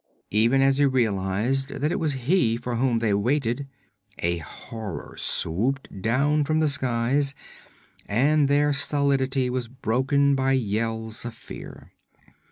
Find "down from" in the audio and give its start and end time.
6.01-6.59